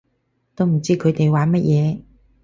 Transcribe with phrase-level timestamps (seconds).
[0.55, 2.01] 都唔知佢哋玩乜嘢